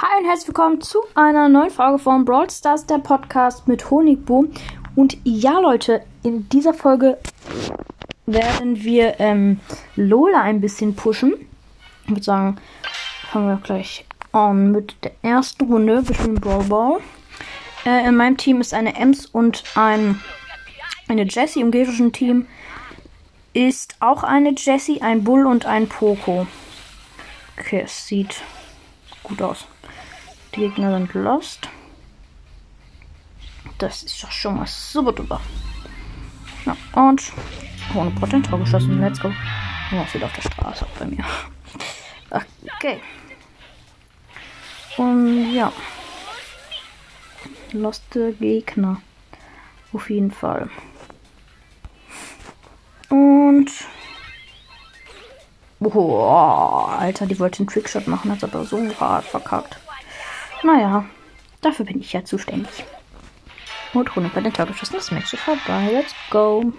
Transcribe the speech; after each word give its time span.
Hi 0.00 0.20
und 0.20 0.28
herzlich 0.28 0.46
willkommen 0.46 0.80
zu 0.80 1.00
einer 1.16 1.48
neuen 1.48 1.70
Folge 1.70 1.98
von 1.98 2.24
Brawl 2.24 2.48
Stars, 2.48 2.86
der 2.86 2.98
Podcast 2.98 3.66
mit 3.66 3.90
Honigbo. 3.90 4.44
Und 4.94 5.16
ja, 5.24 5.58
Leute, 5.58 6.04
in 6.22 6.48
dieser 6.50 6.72
Folge 6.72 7.18
werden 8.24 8.80
wir 8.84 9.18
ähm, 9.18 9.58
Lola 9.96 10.42
ein 10.42 10.60
bisschen 10.60 10.94
pushen. 10.94 11.34
Ich 12.04 12.10
würde 12.10 12.22
sagen, 12.22 12.58
fangen 13.32 13.48
wir 13.48 13.56
gleich 13.56 14.06
an 14.30 14.70
mit 14.70 14.94
der 15.02 15.10
ersten 15.22 15.64
Runde. 15.64 16.06
Wir 16.06 16.14
spielen 16.14 16.36
Brawl 16.36 16.62
Ball. 16.62 17.00
Äh, 17.84 18.06
in 18.06 18.14
meinem 18.14 18.36
Team 18.36 18.60
ist 18.60 18.74
eine 18.74 18.94
Ems 18.94 19.26
und 19.26 19.64
ein, 19.74 20.20
eine 21.08 21.24
Jessie. 21.24 21.60
Im 21.60 21.72
gegnerischen 21.72 22.12
Team 22.12 22.46
ist 23.52 23.96
auch 23.98 24.22
eine 24.22 24.54
Jessie, 24.56 25.02
ein 25.02 25.24
Bull 25.24 25.44
und 25.44 25.66
ein 25.66 25.88
Poco. 25.88 26.46
Okay, 27.58 27.82
es 27.84 28.06
sieht 28.06 28.42
gut 29.24 29.42
aus. 29.42 29.66
Gegner 30.58 30.98
sind 30.98 31.14
lost. 31.14 31.68
Das 33.78 34.02
ist 34.02 34.22
doch 34.22 34.32
schon 34.32 34.56
mal 34.56 34.66
super 34.66 35.12
duper. 35.12 35.40
Ja, 36.66 36.76
und 37.00 37.32
ohne 37.94 38.10
Potentor 38.10 38.58
geschossen. 38.58 39.00
Let's 39.00 39.20
go. 39.20 39.32
Es 39.90 40.14
wieder 40.14 40.26
auf 40.26 40.32
der 40.34 40.42
Straße 40.42 40.86
bei 40.98 41.06
mir. 41.06 41.24
Okay. 42.76 43.00
Und 44.98 45.52
ja. 45.52 45.72
Loste 47.72 48.34
Gegner. 48.34 49.00
Auf 49.92 50.10
jeden 50.10 50.30
Fall. 50.30 50.70
Und. 53.08 53.70
Boah, 55.80 56.98
Alter, 56.98 57.26
die 57.26 57.38
wollte 57.38 57.60
einen 57.60 57.68
Trickshot 57.68 58.06
machen, 58.06 58.30
hat 58.30 58.44
aber 58.44 58.64
so 58.64 58.78
hart 59.00 59.24
verkackt. 59.24 59.78
Naja, 60.62 61.04
dafür 61.60 61.86
bin 61.86 62.00
ich 62.00 62.12
ja 62.12 62.24
zuständig. 62.24 62.84
Und 63.94 64.14
Runde 64.14 64.30
bei 64.34 64.40
den 64.40 64.52
Tor 64.52 64.66
geschossen. 64.66 64.94
Das 64.96 65.10
Match 65.10 65.32
ist 65.32 65.42
vorbei. 65.42 65.88
Let's 65.92 66.14
go. 66.30 66.72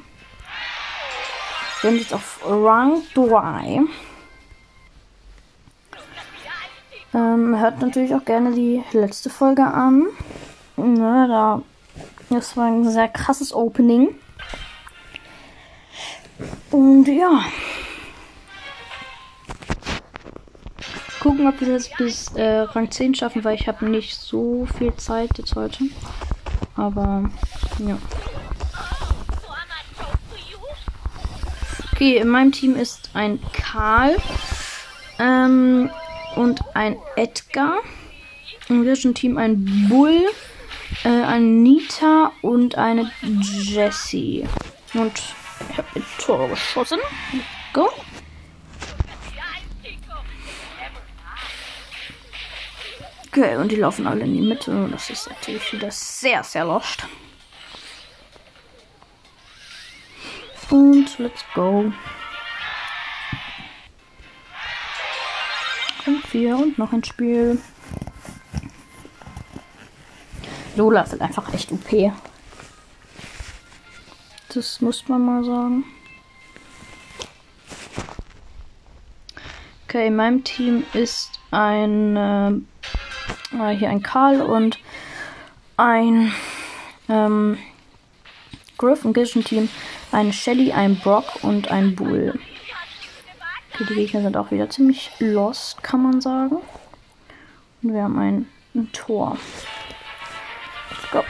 Wir 1.82 1.92
sind 1.92 2.00
jetzt 2.00 2.14
auf 2.14 2.40
Rang 2.46 3.02
3. 3.16 3.82
Ähm, 7.14 7.60
hört 7.60 7.82
natürlich 7.82 8.14
auch 8.14 8.26
gerne 8.26 8.52
die 8.54 8.84
letzte 8.92 9.30
Folge 9.30 9.64
an. 9.64 10.08
Ne, 10.76 11.26
da, 11.28 11.62
das 12.30 12.56
war 12.56 12.68
ein 12.68 12.88
sehr 12.88 13.08
krasses 13.08 13.54
Opening. 13.54 14.16
Und 16.72 17.08
ja. 17.08 17.44
Gucken, 21.40 21.54
ob 21.54 21.62
wir 21.62 21.74
es 21.74 21.90
bis 21.98 22.36
äh, 22.36 22.60
Rang 22.64 22.92
10 22.92 23.16
schaffen, 23.16 23.46
weil 23.46 23.56
ich 23.56 23.70
habe 23.70 23.86
nicht 23.86 24.14
so 24.14 24.68
viel 24.78 24.94
Zeit 24.98 25.38
jetzt 25.38 25.56
heute. 25.56 25.86
Aber 26.76 27.30
ja. 27.78 27.98
Okay, 31.94 32.18
in 32.18 32.28
meinem 32.28 32.52
Team 32.52 32.76
ist 32.76 33.12
ein 33.14 33.40
Karl 33.54 34.18
ähm, 35.18 35.90
und 36.36 36.60
ein 36.74 36.98
Edgar. 37.16 37.78
Im 38.68 38.80
gegnerischen 38.80 39.16
Team 39.16 39.38
ein 39.38 39.88
Bull, 39.88 40.26
äh, 41.06 41.08
ein 41.08 41.64
Nita 41.64 42.34
und 42.42 42.76
eine 42.76 43.10
Jessie. 43.24 44.46
Und 44.94 45.14
ich 45.70 45.78
habe 45.78 45.88
ein 45.96 46.06
Tor 46.18 46.50
geschossen. 46.50 47.00
Go. 47.72 47.88
Okay, 53.40 53.56
und 53.56 53.72
die 53.72 53.78
laufen 53.78 54.06
alle 54.06 54.26
in 54.26 54.34
die 54.34 54.42
Mitte. 54.42 54.70
Und 54.70 54.92
das 54.92 55.10
ist 55.10 55.30
natürlich 55.30 55.72
wieder 55.72 55.90
sehr, 55.92 56.44
sehr 56.44 56.66
lost. 56.66 57.08
Und 60.70 61.18
let's 61.20 61.46
go. 61.54 61.94
Und 66.06 66.34
wir 66.34 66.58
und 66.58 66.78
noch 66.78 66.92
ein 66.92 67.02
Spiel. 67.06 67.62
Lola 70.76 71.10
halt 71.10 71.22
einfach 71.22 71.54
echt 71.54 71.72
OP. 71.72 72.12
Das 74.50 74.82
muss 74.82 75.08
man 75.08 75.24
mal 75.26 75.46
sagen. 75.46 75.86
Okay, 79.88 80.08
in 80.08 80.18
meinem 80.18 80.44
Team 80.44 80.84
ist 80.94 81.40
ein 81.52 82.68
äh, 83.60 83.76
hier 83.76 83.90
ein 83.90 84.02
Karl 84.02 84.42
und 84.42 84.80
ein 85.78 86.32
ähm, 87.08 87.58
Griff 88.78 89.04
im 89.06 89.14
gegnerischen 89.14 89.44
Team 89.44 89.70
ein 90.12 90.34
Shelly, 90.34 90.72
ein 90.72 90.98
Brock 90.98 91.44
und 91.44 91.70
ein 91.70 91.96
Bull. 91.96 92.40
Okay, 93.74 93.86
die 93.90 93.96
Gegner 93.96 94.22
sind 94.22 94.38
auch 94.38 94.52
wieder 94.52 94.70
ziemlich 94.70 95.12
lost, 95.20 95.84
kann 95.84 96.02
man 96.02 96.22
sagen. 96.22 96.58
Und 97.82 97.94
wir 97.94 98.04
haben 98.04 98.20
ein, 98.20 98.48
ein 98.76 98.92
Tor. 98.92 99.38
Let's 100.90 101.12
go. 101.12 101.24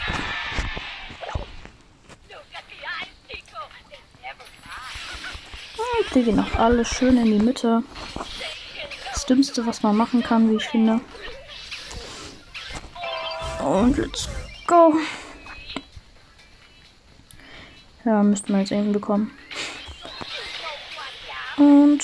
Die 6.15 6.23
gehen 6.23 6.39
auch 6.39 6.55
alle 6.55 6.85
schön 6.85 7.17
in 7.17 7.25
die 7.25 7.45
Mitte. 7.45 7.83
Das 9.13 9.27
Dümmste, 9.27 9.65
was 9.67 9.83
man 9.83 9.95
machen 9.95 10.23
kann, 10.23 10.49
wie 10.49 10.55
ich 10.55 10.67
finde. 10.67 11.01
Und 13.69 13.97
let's 13.97 14.27
go. 14.65 14.95
Ja, 18.03 18.23
müsste 18.23 18.51
man 18.51 18.61
jetzt 18.61 18.71
irgendwie 18.71 18.93
bekommen. 18.93 19.31
Und 21.57 21.99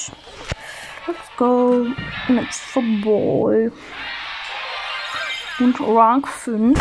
let's 1.08 1.38
go. 1.38 1.88
Let's 2.28 2.60
Football. 2.60 3.72
Und 5.58 5.80
Rank 5.80 6.28
5. 6.28 6.80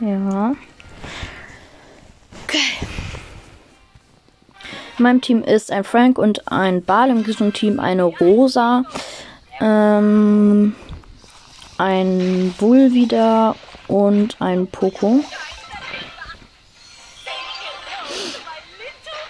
Ja. 0.00 0.56
Okay. 2.44 2.86
In 4.96 5.02
meinem 5.02 5.20
Team 5.20 5.44
ist 5.44 5.70
ein 5.70 5.84
Frank 5.84 6.16
und 6.16 6.50
ein 6.50 6.82
Bal. 6.82 7.10
Im 7.10 7.52
Team 7.52 7.80
eine 7.80 8.04
Rosa. 8.04 8.84
Ähm, 9.64 10.74
ein 11.78 12.52
Bull 12.58 12.92
wieder 12.92 13.54
und 13.86 14.40
ein 14.40 14.66
Poco. 14.66 15.24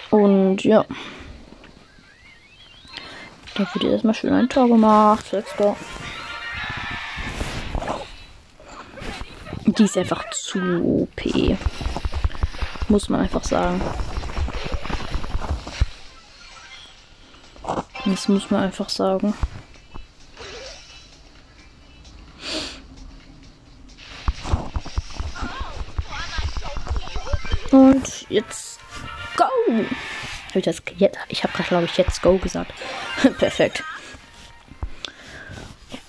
Und 0.09 0.63
ja. 0.63 0.85
Da 3.53 3.67
wird 3.73 3.83
erstmal 3.83 4.15
schön 4.15 4.33
ein 4.33 4.49
Tor 4.49 4.67
gemacht. 4.67 5.31
Let's 5.31 5.55
go. 5.55 5.77
Die 9.65 9.83
ist 9.83 9.97
einfach 9.97 10.27
zu 10.31 10.59
OP. 10.59 11.57
Muss 12.89 13.07
man 13.07 13.21
einfach 13.21 13.43
sagen. 13.43 13.79
Das 18.05 18.27
muss 18.27 18.49
man 18.49 18.63
einfach 18.63 18.89
sagen. 18.89 19.35
Jetzt 28.33 28.79
go! 29.37 29.45
Hab 30.49 30.55
ich 30.55 30.65
das 30.65 30.81
jetzt? 30.97 31.17
Ich 31.29 31.43
habe 31.43 31.53
gerade, 31.53 31.69
glaube 31.69 31.85
ich, 31.85 31.97
jetzt 31.97 32.21
go 32.21 32.37
gesagt. 32.37 32.73
Perfekt. 33.39 33.83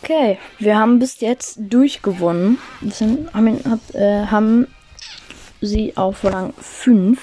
Okay, 0.02 0.38
wir 0.58 0.76
haben 0.76 0.98
bis 0.98 1.20
jetzt 1.20 1.56
durchgewonnen. 1.58 2.58
Sind, 2.82 3.32
haben, 3.32 3.58
hab, 3.64 3.94
äh, 3.94 4.26
haben 4.26 4.66
sie 5.62 5.96
auf 5.96 6.24
Rang 6.24 6.52
5. 6.60 7.18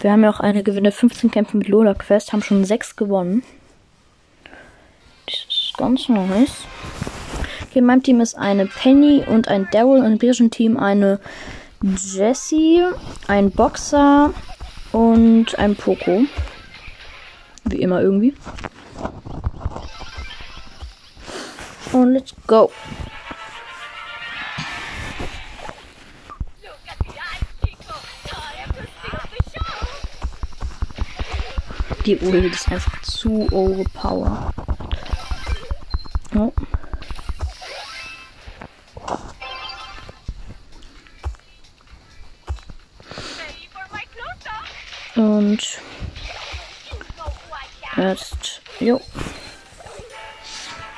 Wir 0.00 0.12
haben 0.12 0.22
ja 0.22 0.30
auch 0.30 0.40
eine 0.40 0.62
Gewinne 0.62 0.90
15 0.90 1.30
Kämpfe 1.30 1.56
mit 1.56 1.68
Lola 1.68 1.92
Quest, 1.92 2.32
haben 2.32 2.42
schon 2.42 2.64
6 2.64 2.96
gewonnen. 2.96 3.42
Das 5.26 5.34
ist 5.34 5.74
ganz 5.76 6.08
nice. 6.08 6.64
Okay, 7.68 7.80
in 7.80 7.84
meinem 7.84 8.02
Team 8.02 8.22
ist 8.22 8.34
eine 8.34 8.64
Penny 8.66 9.24
und 9.26 9.48
ein 9.48 9.68
Daryl 9.70 10.00
und 10.00 10.12
im 10.12 10.18
britischen 10.18 10.50
Team 10.50 10.78
eine 10.78 11.20
Jessie, 11.82 12.82
ein 13.28 13.50
Boxer 13.50 14.34
und 14.92 15.58
ein 15.58 15.76
Poco. 15.76 16.22
Wie 17.64 17.80
immer 17.82 18.00
irgendwie. 18.00 18.34
Und 21.92 22.12
let's 22.14 22.34
go. 22.46 22.70
Die 32.04 32.16
Ult 32.18 32.54
ist 32.54 32.72
einfach 32.72 33.02
zu 33.02 33.46
overpower. 33.52 34.52
Oh. 36.34 36.52
Jetzt, 48.10 48.60
jo. 48.80 49.00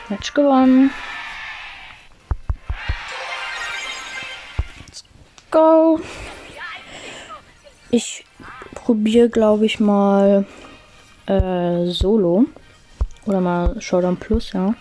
Match 0.08 0.34
gewonnen. 0.34 0.90
Let's 4.86 5.04
go. 5.50 6.00
Ich 7.90 8.24
probiere, 8.74 9.28
glaube 9.28 9.66
ich, 9.66 9.80
mal 9.80 10.46
äh, 11.26 11.86
Solo. 11.86 12.46
Oder 13.26 13.40
mal 13.40 13.80
Showdown 13.80 14.16
Plus, 14.16 14.52
ja. 14.52 14.74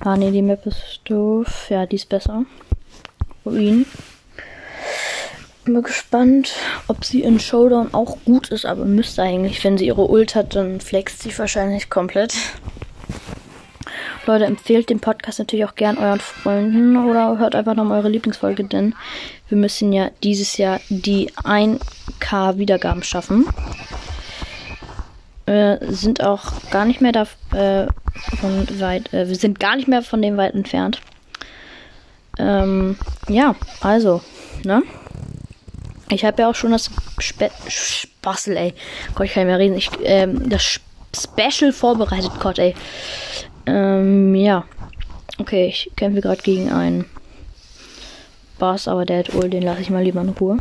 Ah, 0.00 0.16
ne, 0.16 0.30
die 0.30 0.42
Map 0.42 0.66
ist 0.66 1.00
doof. 1.04 1.70
Ja, 1.70 1.86
die 1.86 1.96
ist 1.96 2.08
besser. 2.08 2.44
Ruin. 3.44 3.86
Bin 5.66 5.82
gespannt, 5.82 6.52
ob 6.86 7.04
sie 7.04 7.22
in 7.22 7.40
Showdown 7.40 7.92
auch 7.92 8.18
gut 8.24 8.50
ist, 8.50 8.64
aber 8.64 8.84
müsste 8.84 9.22
eigentlich. 9.22 9.64
Wenn 9.64 9.76
sie 9.76 9.86
ihre 9.86 10.08
Ult 10.08 10.36
hat, 10.36 10.54
dann 10.54 10.80
flext 10.80 11.22
sie 11.22 11.36
wahrscheinlich 11.36 11.90
komplett. 11.90 12.34
Leute, 14.26 14.44
empfehlt 14.44 14.90
den 14.90 15.00
Podcast 15.00 15.40
natürlich 15.40 15.64
auch 15.64 15.74
gern 15.74 15.98
euren 15.98 16.20
Freunden 16.20 16.96
oder 16.96 17.38
hört 17.38 17.56
einfach 17.56 17.74
nochmal 17.74 17.98
eure 17.98 18.10
Lieblingsfolge, 18.10 18.62
denn 18.62 18.94
wir 19.48 19.58
müssen 19.58 19.92
ja 19.92 20.10
dieses 20.22 20.56
Jahr 20.56 20.80
die 20.88 21.32
1K 21.32 22.58
Wiedergaben 22.58 23.02
schaffen. 23.02 23.46
Wir 25.46 25.80
sind 25.82 26.22
auch 26.22 26.52
gar 26.70 26.84
nicht 26.84 27.00
mehr 27.00 27.12
da 27.12 27.22
äh, 27.52 27.88
von 28.36 28.68
weit, 28.78 29.12
äh, 29.12 29.26
wir 29.26 29.36
sind 29.36 29.58
gar 29.58 29.74
nicht 29.74 29.88
mehr 29.88 30.02
von 30.02 30.22
dem 30.22 30.36
weit 30.36 30.54
entfernt. 30.54 31.00
Ähm, 32.38 32.96
ja, 33.28 33.56
also, 33.80 34.22
ne? 34.62 34.84
Ich 36.10 36.24
habe 36.24 36.42
ja 36.42 36.50
auch 36.50 36.54
schon 36.54 36.72
das 36.72 36.90
Spe 37.18 37.50
Spassel, 37.68 38.56
ey. 38.56 38.74
Gott, 39.14 39.26
ich 39.26 39.32
kann 39.32 39.46
nicht 39.46 39.50
mehr 39.50 39.58
reden. 39.58 39.76
Ich, 39.76 39.90
ähm, 40.02 40.48
das 40.48 40.80
Special 41.14 41.72
vorbereitet, 41.72 42.32
Gott, 42.40 42.58
ey. 42.58 42.74
Ähm, 43.66 44.34
ja. 44.34 44.64
Okay, 45.38 45.66
ich 45.66 45.90
kämpfe 45.96 46.20
gerade 46.20 46.42
gegen 46.42 46.72
einen 46.72 47.04
Boss, 48.58 48.88
aber 48.88 49.04
der 49.04 49.18
hat 49.18 49.34
Ul, 49.34 49.50
den 49.50 49.62
lasse 49.62 49.82
ich 49.82 49.90
mal 49.90 50.02
lieber 50.02 50.20
in 50.20 50.30
Ruhe. 50.30 50.58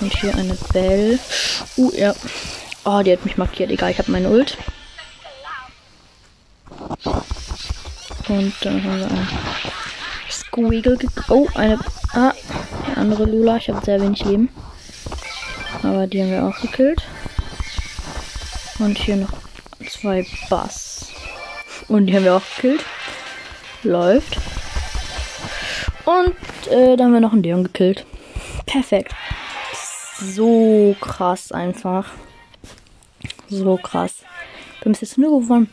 Und 0.00 0.16
hier 0.16 0.34
eine 0.36 0.56
Bell. 0.72 1.18
Uh, 1.76 1.90
ja. 1.94 2.14
Oh, 2.84 3.02
die 3.02 3.12
hat 3.12 3.24
mich 3.24 3.36
markiert. 3.36 3.70
Egal, 3.70 3.90
ich 3.90 3.98
habe 3.98 4.12
meine 4.12 4.30
Ult. 4.30 4.56
Und 8.28 8.54
dann 8.60 8.84
haben 8.84 8.98
wir 8.98 9.06
einen 9.06 9.28
Squeagle. 10.30 10.98
Oh, 11.28 11.46
eine. 11.54 11.78
Ah, 12.14 12.32
andere 12.98 13.24
Lula. 13.24 13.56
Ich 13.56 13.68
habe 13.68 13.84
sehr 13.84 14.00
wenig 14.00 14.24
Leben. 14.24 14.48
Aber 15.82 16.06
die 16.06 16.22
haben 16.22 16.30
wir 16.30 16.44
auch 16.44 16.60
gekillt. 16.60 17.02
Und 18.78 18.98
hier 18.98 19.16
noch 19.16 19.32
zwei 19.88 20.26
Bass. 20.50 21.12
Und 21.88 22.06
die 22.06 22.14
haben 22.14 22.24
wir 22.24 22.34
auch 22.34 22.42
gekillt. 22.56 22.84
Läuft. 23.82 24.38
Und 26.04 26.72
äh, 26.72 26.96
da 26.96 27.04
haben 27.04 27.12
wir 27.12 27.20
noch 27.20 27.32
einen 27.32 27.42
Leon 27.42 27.64
gekillt. 27.64 28.04
Perfekt. 28.66 29.14
So 30.20 30.96
krass 31.00 31.52
einfach. 31.52 32.10
So 33.48 33.76
krass. 33.76 34.16
Wir 34.78 34.86
haben 34.86 34.92
es 34.92 35.00
jetzt 35.00 35.18
nur 35.18 35.40
gewonnen. 35.40 35.70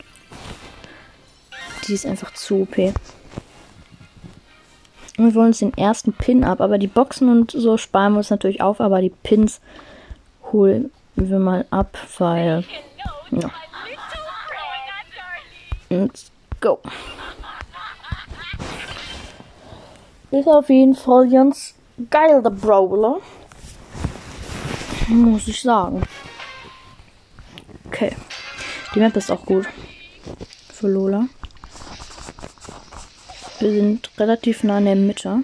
Die 1.86 1.94
ist 1.94 2.06
einfach 2.06 2.32
zu 2.34 2.62
OP. 2.62 2.76
Wir 5.16 5.34
wollen 5.34 5.48
uns 5.48 5.60
den 5.60 5.76
ersten 5.76 6.12
Pin 6.12 6.44
ab, 6.44 6.60
aber 6.60 6.78
die 6.78 6.86
Boxen 6.86 7.30
und 7.30 7.50
so 7.50 7.78
sparen 7.78 8.12
wir 8.12 8.18
uns 8.18 8.30
natürlich 8.30 8.60
auf, 8.60 8.80
aber 8.80 9.00
die 9.00 9.12
Pins 9.22 9.60
holen 10.52 10.90
wir 11.14 11.38
mal 11.38 11.64
ab, 11.70 11.96
weil. 12.18 12.64
Ja. 13.30 13.50
Let's 15.88 16.30
go. 16.60 16.80
Ist 20.30 20.48
auf 20.48 20.68
jeden 20.68 20.94
Fall 20.94 21.30
ganz 21.30 21.74
geil, 22.10 22.42
der 22.42 22.50
Brawler. 22.50 23.20
Muss 25.08 25.48
ich 25.48 25.62
sagen. 25.62 26.02
Okay. 27.86 28.14
Die 28.94 28.98
Map 28.98 29.16
ist 29.16 29.30
auch 29.30 29.44
gut. 29.46 29.66
Für 30.72 30.88
Lola. 30.88 31.26
Wir 33.58 33.70
sind 33.72 34.10
relativ 34.18 34.64
nah 34.64 34.78
in 34.78 34.84
der 34.84 34.96
Mitte. 34.96 35.42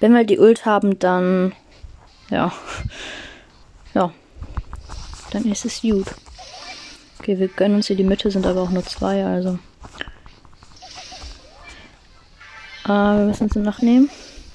Wenn 0.00 0.14
wir 0.14 0.24
die 0.24 0.38
Ult 0.38 0.66
haben, 0.66 0.98
dann. 0.98 1.52
Ja. 2.30 2.52
Ja. 3.94 4.12
Dann 5.30 5.44
ist 5.50 5.64
es 5.64 5.82
gut. 5.82 6.06
Okay, 7.18 7.38
wir 7.38 7.48
gönnen 7.48 7.76
uns 7.76 7.86
hier 7.86 7.96
die 7.96 8.04
Mitte, 8.04 8.30
sind 8.30 8.46
aber 8.46 8.62
auch 8.62 8.70
nur 8.70 8.84
zwei, 8.84 9.24
also. 9.24 9.58
Äh, 12.84 12.88
wir 12.88 13.26
müssen 13.26 13.44
uns 13.44 13.54
nachnehmen. 13.54 14.10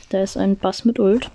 Da 0.09 0.21
ist 0.21 0.37
ein 0.37 0.55
Bass 0.55 0.85
mit 0.85 0.99
Ult. 0.99 1.31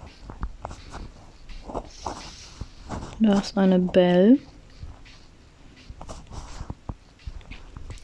Da 3.20 3.38
ist 3.38 3.58
eine 3.58 3.78
Bell. 3.78 4.38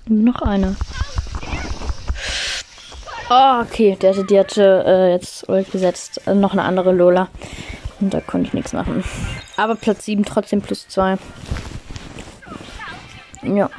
Und 0.09 0.25
noch 0.25 0.43
eine. 0.43 0.77
Oh, 3.33 3.61
okay. 3.63 3.97
Der, 4.01 4.13
die 4.25 4.39
hatte 4.39 4.85
äh, 4.85 5.13
jetzt 5.13 5.49
Ult 5.49 5.71
gesetzt. 5.71 6.21
Also 6.27 6.41
noch 6.41 6.53
eine 6.53 6.65
andere 6.65 6.91
Lola. 6.91 7.29
Und 8.01 8.13
da 8.13 8.21
konnte 8.21 8.49
ich 8.49 8.55
nichts 8.55 8.73
machen. 8.73 9.05
Aber 9.57 9.77
Platz 9.77 10.05
7 10.07 10.25
trotzdem 10.25 10.61
plus 10.61 10.89
2. 10.89 11.17
Ja. 13.43 13.71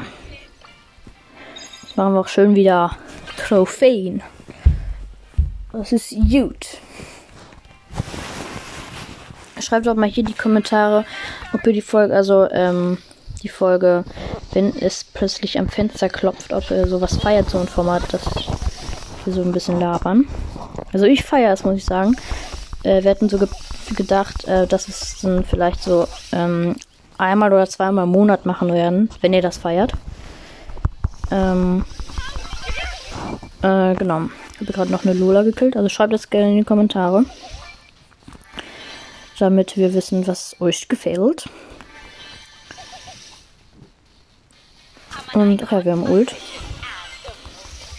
Jetzt 1.84 1.98
machen 1.98 2.14
wir 2.14 2.22
auch 2.22 2.30
schön 2.30 2.56
wieder 2.56 2.96
Trophäen. 3.38 4.24
Das 5.74 5.92
ist 5.92 6.12
gut. 6.12 6.78
Schreibt 9.60 9.86
doch 9.86 9.96
mal 9.96 10.10
hier 10.10 10.24
die 10.24 10.34
Kommentare, 10.34 11.04
ob 11.54 11.68
ihr 11.68 11.74
die 11.74 11.82
Folge, 11.82 12.16
also 12.16 12.50
ähm, 12.52 13.00
die 13.44 13.50
Folge, 13.50 14.06
wenn 14.54 14.76
es 14.78 15.04
plötzlich 15.04 15.60
am 15.60 15.68
Fenster 15.68 16.08
klopft, 16.08 16.54
ob 16.54 16.72
ihr 16.72 16.88
sowas 16.88 17.18
feiert, 17.18 17.50
so 17.50 17.60
ein 17.60 17.68
Format, 17.68 18.04
das 18.12 18.24
wir 19.26 19.34
so 19.34 19.42
ein 19.42 19.52
bisschen 19.52 19.80
labern. 19.80 20.28
Also 20.94 21.06
ich 21.06 21.24
feiere 21.24 21.54
es, 21.54 21.64
muss 21.64 21.78
ich 21.78 21.86
sagen. 21.86 22.16
Äh, 22.84 23.04
wir 23.04 23.12
hätten 23.12 23.30
so 23.30 23.38
ge 23.38 23.48
gedacht, 23.96 24.46
äh, 24.48 24.68
dass 24.68 24.88
es 24.88 25.20
dann 25.22 25.44
vielleicht 25.44 25.84
so 25.84 26.08
ähm, 26.32 26.78
einmal 27.18 27.52
oder 27.52 27.68
zweimal 27.68 28.06
im 28.06 28.12
Monat 28.12 28.46
machen 28.46 28.72
werden, 28.74 29.10
wenn 29.20 29.34
ihr 29.34 29.42
das 29.42 29.58
feiert. 29.58 29.94
Ähm, 31.30 31.86
äh, 33.62 33.96
genau. 33.96 34.30
Ich 34.54 34.62
habe 34.62 34.74
gerade 34.74 34.92
noch 34.92 35.04
eine 35.04 35.14
Lola 35.14 35.44
gekillt, 35.44 35.76
also 35.76 35.90
schreibt 35.90 36.14
das 36.14 36.30
gerne 36.30 36.52
in 36.52 36.58
die 36.58 36.64
Kommentare. 36.64 37.26
Damit 39.40 39.76
wir 39.76 39.94
wissen, 39.94 40.26
was 40.28 40.56
euch 40.60 40.88
gefällt. 40.88 41.50
Und 45.34 45.64
ach 45.64 45.72
ja, 45.72 45.86
wir 45.86 45.92
haben 45.94 46.04
Ult. 46.04 46.36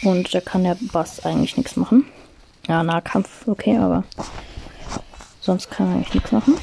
Und 0.03 0.35
da 0.35 0.41
kann 0.41 0.65
der 0.65 0.77
Bass 0.93 1.25
eigentlich 1.25 1.57
nichts 1.57 1.77
machen. 1.77 2.05
Ja, 2.69 2.83
Nahkampf, 2.83 3.47
okay, 3.47 3.77
aber 3.77 4.05
sonst 5.41 5.71
kann 5.71 5.89
er 5.89 5.95
eigentlich 5.95 6.15
nichts 6.15 6.33
machen. 6.33 6.57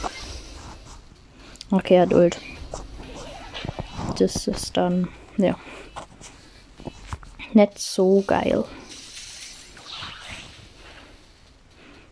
Okay, 1.72 1.96
er 1.96 2.02
hat 2.04 2.14
Ult. 2.14 2.40
Das 4.18 4.48
ist 4.48 4.76
dann, 4.76 5.08
ja. 5.38 5.56
Nicht 7.54 7.80
so 7.80 8.24
geil. 8.28 8.66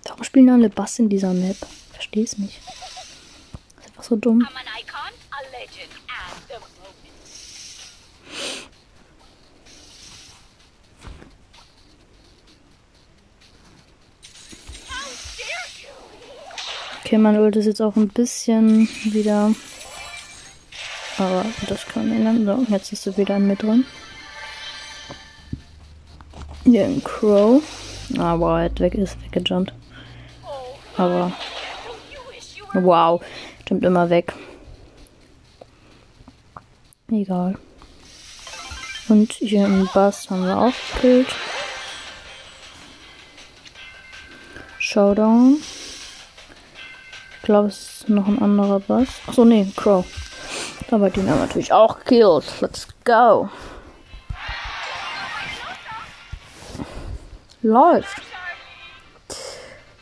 Warum 0.06 0.24
spielen 0.24 0.50
alle 0.50 0.70
Bass 0.70 1.00
in 1.00 1.10
dieser 1.10 1.34
Map? 1.34 1.58
Verstehe 1.92 2.24
es 2.24 2.38
nicht. 2.38 2.60
Ist 3.80 3.88
einfach 3.88 4.04
so 4.04 4.16
dumm. 4.16 4.48
Okay, 17.08 17.20
man 17.20 17.40
Ult 17.40 17.56
ist 17.56 17.68
jetzt 17.68 17.82
auch 17.82 17.96
ein 17.96 18.10
bisschen 18.10 18.90
wieder. 19.06 19.56
Aber 21.18 21.46
das 21.70 21.86
kann 21.86 22.10
man 22.10 22.18
ändern. 22.18 22.46
So, 22.68 22.74
jetzt 22.74 22.92
ist 22.92 23.04
sie 23.04 23.16
wieder 23.16 23.40
mit 23.40 23.64
drin. 23.64 23.86
Hier 26.66 26.84
ein 26.84 27.02
Crow. 27.02 27.64
Aber 28.18 28.60
er 28.60 28.66
hat 28.66 28.82
weg 28.82 28.96
ist 28.96 29.16
weggejumpt. 29.24 29.72
Aber. 30.98 31.32
Wow. 32.74 33.24
Stimmt 33.62 33.86
immer 33.86 34.10
weg. 34.10 34.34
Egal. 37.10 37.58
Und 39.08 39.32
hier 39.32 39.64
im 39.64 39.88
Bass 39.94 40.30
haben 40.30 40.44
wir 40.44 40.58
auch 40.58 40.74
gekillt. 40.96 41.34
Showdown. 44.78 45.60
Glaube, 47.48 47.70
es 47.70 48.01
ist 48.01 48.10
noch 48.10 48.27
ein 48.27 48.42
anderer 48.42 48.82
Bass. 48.82 49.08
Achso, 49.25 49.46
nee, 49.46 49.72
Crow. 49.77 50.06
Aber 50.92 51.10
den 51.10 51.30
haben 51.30 51.38
wir 51.38 51.46
natürlich 51.46 51.72
auch 51.72 51.98
gekillt. 52.00 52.44
Let's 52.60 52.89
go. 53.06 53.48
Läuft. 57.62 58.22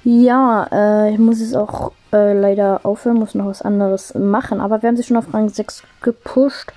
Ja, 0.04 0.66
äh, 0.72 1.14
ich 1.14 1.20
muss 1.20 1.40
jetzt 1.40 1.56
auch 1.56 1.92
äh, 2.12 2.34
leider 2.34 2.80
aufhören, 2.82 3.18
muss 3.18 3.36
noch 3.36 3.46
was 3.46 3.62
anderes 3.62 4.16
machen. 4.16 4.60
Aber 4.60 4.82
wir 4.82 4.90
haben 4.90 4.98
sie 4.98 5.04
schon 5.04 5.18
auf 5.18 5.32
Rang 5.32 5.48
6 5.48 5.84
gepusht. 6.02 6.74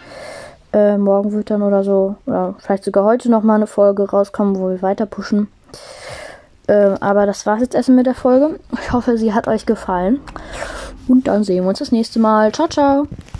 Äh, 0.74 0.98
morgen 0.98 1.32
wird 1.32 1.48
dann 1.48 1.62
oder 1.62 1.82
so, 1.82 2.16
oder 2.26 2.56
vielleicht 2.58 2.84
sogar 2.84 3.04
heute 3.04 3.30
noch 3.30 3.42
mal 3.42 3.54
eine 3.54 3.66
Folge 3.66 4.10
rauskommen, 4.10 4.58
wo 4.58 4.68
wir 4.68 4.82
weiter 4.82 5.06
pushen. 5.06 5.48
Äh, 6.68 6.94
aber 7.00 7.26
das 7.26 7.44
war's 7.46 7.60
jetzt 7.60 7.74
erstmal 7.74 7.96
mit 7.96 8.06
der 8.06 8.14
Folge. 8.14 8.60
Ich 8.80 8.92
hoffe, 8.92 9.18
sie 9.18 9.34
hat 9.34 9.48
euch 9.48 9.66
gefallen. 9.66 10.20
Und 11.08 11.26
dann 11.26 11.42
sehen 11.42 11.64
wir 11.64 11.70
uns 11.70 11.78
das 11.80 11.90
nächste 11.90 12.20
Mal. 12.20 12.52
Ciao, 12.52 12.68
ciao. 12.68 13.08